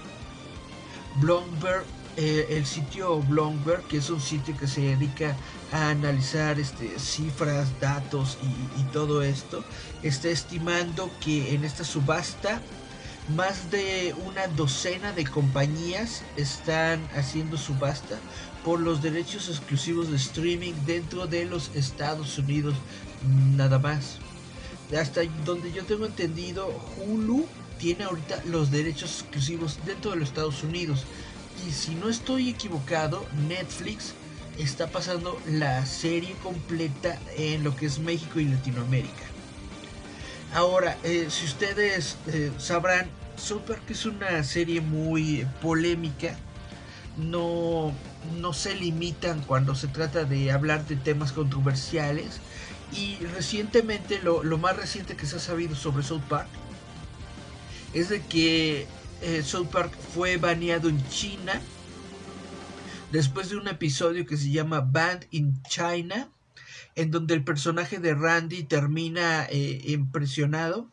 [1.17, 1.85] Bloomberg,
[2.17, 5.35] eh, el sitio Bloomberg, que es un sitio que se dedica
[5.71, 9.63] a analizar este, cifras, datos y, y todo esto,
[10.03, 12.61] está estimando que en esta subasta
[13.35, 18.19] más de una docena de compañías están haciendo subasta
[18.63, 22.75] por los derechos exclusivos de streaming dentro de los Estados Unidos
[23.55, 24.17] nada más.
[24.99, 27.47] Hasta donde yo tengo entendido, Hulu
[27.79, 31.03] tiene ahorita los derechos exclusivos dentro de los Estados Unidos.
[31.67, 34.13] Y si no estoy equivocado, Netflix
[34.57, 39.23] está pasando la serie completa en lo que es México y Latinoamérica.
[40.53, 46.37] Ahora, eh, si ustedes eh, sabrán, South Park es una serie muy polémica.
[47.17, 47.93] No,
[48.39, 52.41] no se limitan cuando se trata de hablar de temas controversiales.
[52.93, 56.47] Y recientemente, lo más reciente que se ha sabido sobre South Park
[57.93, 58.87] es de que
[59.21, 61.61] eh, South Park fue baneado en China
[63.11, 66.29] después de un episodio que se llama Band in China
[66.95, 70.89] en donde el personaje de Randy termina eh, impresionado,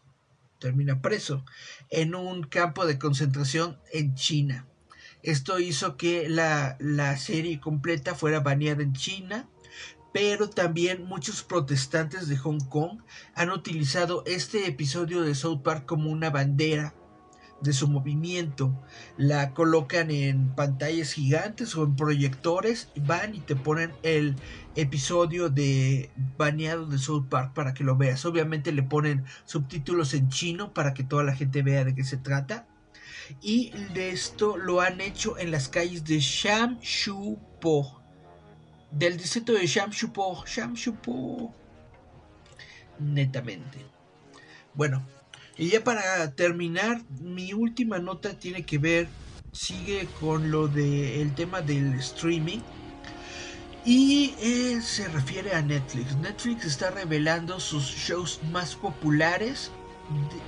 [0.58, 1.44] termina preso
[1.90, 4.66] en un campo de concentración en China.
[5.22, 9.48] Esto hizo que la, la serie completa fuera baneada en China,
[10.12, 13.00] pero también muchos protestantes de Hong Kong
[13.34, 16.94] han utilizado este episodio de South Park como una bandera
[17.62, 18.72] de su movimiento.
[19.16, 24.36] La colocan en pantallas gigantes o en proyectores, van y te ponen el
[24.74, 28.24] episodio de baneado de South Park para que lo veas.
[28.24, 32.16] Obviamente le ponen subtítulos en chino para que toda la gente vea de qué se
[32.16, 32.66] trata.
[33.40, 38.02] Y de esto lo han hecho en las calles de Shamshupo.
[38.90, 40.44] Del distrito de Shamshupo.
[40.46, 41.54] Shamshupo.
[42.98, 43.86] Netamente.
[44.74, 45.06] Bueno,
[45.62, 49.06] y ya para terminar, mi última nota tiene que ver,
[49.52, 52.58] sigue con lo del tema del streaming.
[53.84, 56.16] Y eh, se refiere a Netflix.
[56.16, 59.70] Netflix está revelando sus shows más populares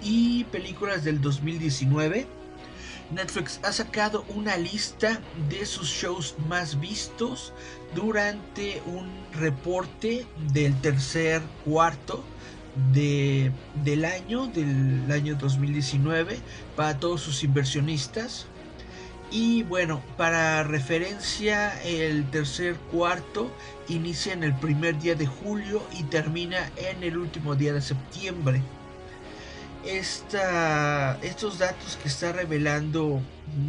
[0.02, 2.26] y películas del 2019.
[3.12, 7.52] Netflix ha sacado una lista de sus shows más vistos
[7.94, 12.24] durante un reporte del tercer cuarto
[12.92, 13.52] de,
[13.84, 16.38] del año, del año 2019,
[16.76, 18.46] para todos sus inversionistas.
[19.30, 23.50] Y bueno, para referencia, el tercer cuarto
[23.88, 28.62] inicia en el primer día de julio y termina en el último día de septiembre.
[29.84, 33.20] Esta, estos datos que está revelando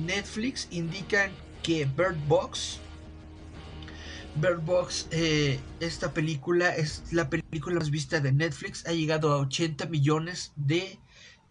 [0.06, 1.32] Netflix indican
[1.64, 2.80] que Bird Box
[4.36, 9.38] Bird Box, eh, esta película es la película más vista de Netflix, ha llegado a
[9.38, 11.00] 80 millones de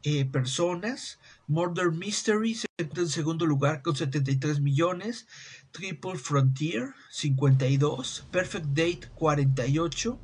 [0.03, 1.19] eh, personas.
[1.47, 5.27] Murder Mystery se encuentra en segundo lugar con 73 millones.
[5.71, 8.27] Triple Frontier 52.
[8.31, 10.19] Perfect Date 48.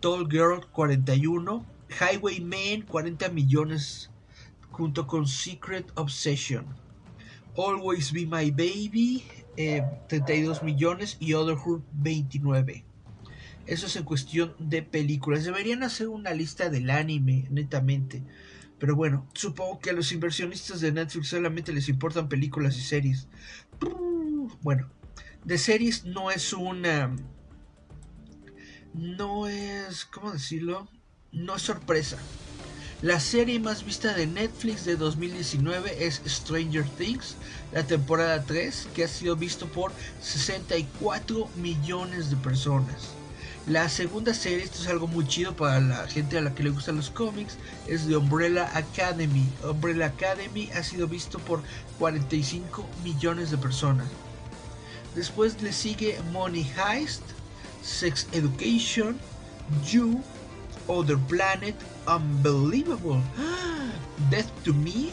[0.00, 1.64] Tall Girl 41.
[2.00, 4.10] Highwayman 40 millones
[4.72, 6.66] junto con Secret Obsession.
[7.56, 9.24] Always Be My Baby
[10.08, 12.84] 32 eh, millones y Otherhood 29.
[13.66, 15.44] Eso es en cuestión de películas.
[15.44, 18.22] Deberían hacer una lista del anime, netamente.
[18.78, 23.28] Pero bueno, supongo que a los inversionistas de Netflix solamente les importan películas y series.
[24.60, 24.90] Bueno,
[25.44, 27.14] de series no es una...
[28.92, 30.04] No es...
[30.04, 30.88] ¿Cómo decirlo?
[31.32, 32.18] No es sorpresa.
[33.04, 37.36] La serie más vista de Netflix de 2019 es Stranger Things,
[37.70, 39.92] la temporada 3, que ha sido visto por
[40.22, 43.10] 64 millones de personas.
[43.66, 46.70] La segunda serie, esto es algo muy chido para la gente a la que le
[46.70, 49.46] gustan los cómics, es de Umbrella Academy.
[49.62, 51.62] Umbrella Academy ha sido visto por
[51.98, 54.06] 45 millones de personas.
[55.14, 57.20] Después le sigue Money Heist,
[57.82, 59.18] Sex Education,
[59.92, 60.22] You,
[60.86, 61.76] Other Planet,
[62.06, 63.22] Unbelievable,
[64.30, 65.10] Death to Me,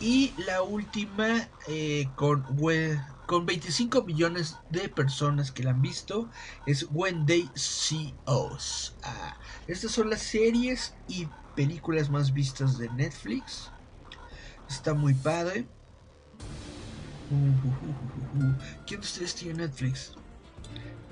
[0.00, 2.44] Y la última eh, con,
[3.26, 6.28] con 25 millones de personas que la han visto
[6.66, 8.94] es When They See Us.
[9.02, 11.26] Ah, estas son las series y
[11.56, 13.70] películas más vistas de Netflix.
[14.68, 15.66] Está muy padre.
[17.30, 18.54] Uh, uh, uh.
[18.86, 20.14] ¿Quién de ustedes tiene Netflix?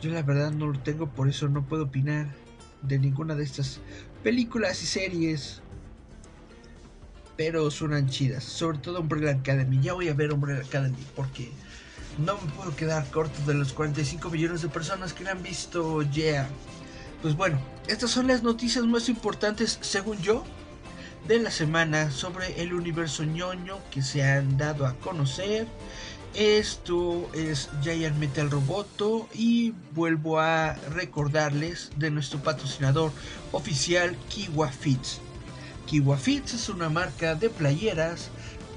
[0.01, 2.33] Yo la verdad no lo tengo, por eso no puedo opinar
[2.83, 3.81] de ninguna de estas
[4.27, 5.61] películas y series.
[7.37, 8.43] Pero suenan chidas.
[8.43, 9.81] Sobre todo Umbrella Academy.
[9.81, 11.53] Ya voy a ver Umbrella Academy porque
[12.19, 16.03] no me puedo quedar corto de los 45 millones de personas que la han visto.
[16.11, 16.49] Yeah.
[17.23, 20.43] Pues bueno, estas son las noticias más importantes, según yo,
[21.29, 25.69] de la semana sobre el universo ñoño que se han dado a conocer.
[26.37, 33.11] Esto es Giant Metal Roboto y vuelvo a recordarles de nuestro patrocinador
[33.53, 35.19] oficial Kiwa Fits.
[35.87, 38.29] Kiwa Fits es una marca de playeras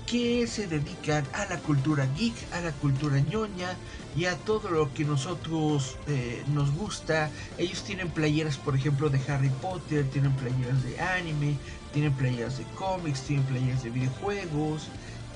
[0.08, 3.76] que se dedican a la cultura geek, a la cultura ñoña
[4.16, 7.30] y a todo lo que nosotros eh, nos gusta.
[7.58, 11.58] Ellos tienen playeras, por ejemplo, de Harry Potter, tienen playeras de anime,
[11.92, 14.88] tienen playeras de cómics, tienen playeras de videojuegos,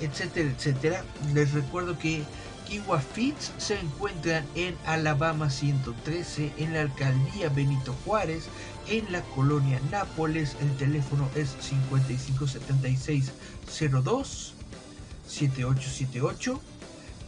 [0.03, 1.05] etcétera, etcétera.
[1.33, 2.23] Les recuerdo que
[2.67, 8.43] Kiwa Fits se encuentran en Alabama 113, en la alcaldía Benito Juárez,
[8.87, 10.55] en la colonia Nápoles.
[10.61, 14.53] El teléfono es 557602
[15.27, 16.61] 7878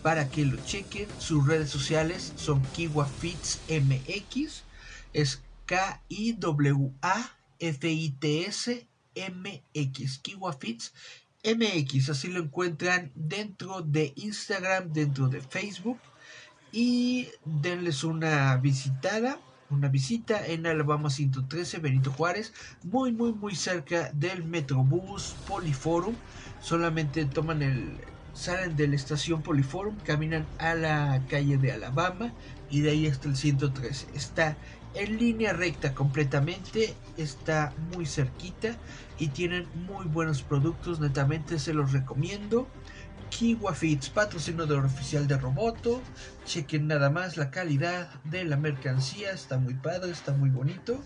[0.02, 1.08] para que lo chequen.
[1.20, 4.64] Sus redes sociales son Kiwa Fits MX,
[5.14, 10.94] es K I W A F I T S MX, Kiwa Fits
[11.46, 16.00] MX, así lo encuentran dentro de Instagram, dentro de Facebook
[16.72, 19.40] y denles una visitada,
[19.70, 26.16] una visita en Alabama 113 Benito Juárez, muy muy muy cerca del Metrobús Poliforum.
[26.62, 27.98] Solamente toman el
[28.34, 32.34] salen de la estación Poliforum, caminan a la calle de Alabama
[32.70, 34.08] y de ahí hasta el 113.
[34.14, 34.58] Está
[34.96, 38.76] en línea recta completamente, está muy cerquita
[39.18, 42.68] y tienen muy buenos productos, netamente se los recomiendo.
[43.30, 46.02] Kiwa Fits, patrocinador oficial de Roboto.
[46.46, 51.02] Chequen nada más la calidad de la mercancía, está muy padre, está muy bonito.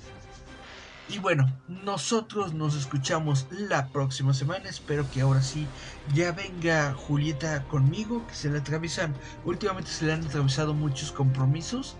[1.11, 4.69] Y bueno, nosotros nos escuchamos la próxima semana.
[4.69, 5.65] Espero que ahora sí
[6.13, 11.95] ya venga Julieta conmigo, que se le atraviesan, últimamente se le han atravesado muchos compromisos.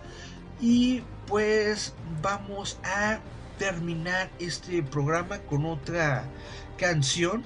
[0.60, 3.20] Y pues vamos a
[3.58, 6.24] terminar este programa con otra
[6.78, 7.44] canción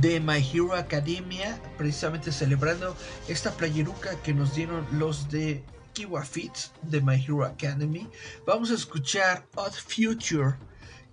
[0.00, 2.96] de My Hero Academia, precisamente celebrando
[3.26, 8.08] esta playeruca que nos dieron los de Kiwa Fits de My Hero Academy.
[8.46, 10.54] Vamos a escuchar Odd Future,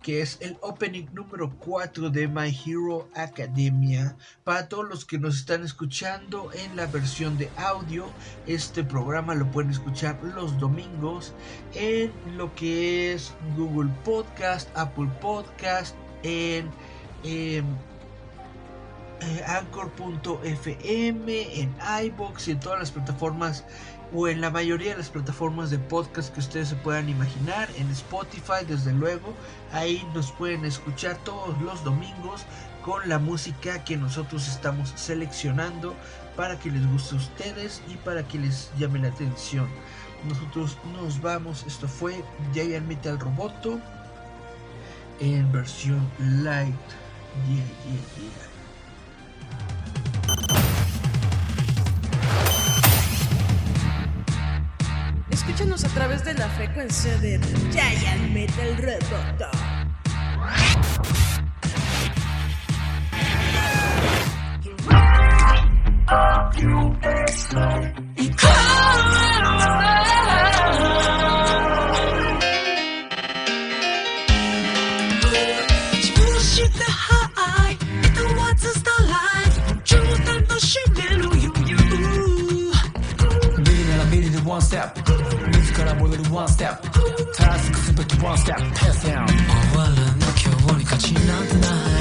[0.05, 4.15] que es el opening número 4 de My Hero Academia.
[4.43, 8.05] Para todos los que nos están escuchando en la versión de audio,
[8.45, 11.33] este programa lo pueden escuchar los domingos
[11.73, 16.69] en lo que es Google Podcast, Apple Podcast, en...
[17.23, 17.65] en
[19.21, 23.63] eh, Anchor.fm, en iBox y en todas las plataformas
[24.13, 27.89] o en la mayoría de las plataformas de podcast que ustedes se puedan imaginar, en
[27.91, 29.33] Spotify desde luego,
[29.71, 32.45] ahí nos pueden escuchar todos los domingos
[32.83, 35.95] con la música que nosotros estamos seleccionando
[36.35, 39.67] para que les guste a ustedes y para que les llame la atención.
[40.27, 43.79] Nosotros nos vamos, esto fue Giant Metal Roboto
[45.19, 46.07] en versión
[46.43, 46.75] light.
[55.55, 57.39] Escúchanos a través de la frecuencia de
[57.71, 59.49] Giant Metal Roboto.
[86.35, 90.01] ワンステップたすべきワンステップペースン終わらぬ
[90.35, 91.94] 今日に勝ちなんてない。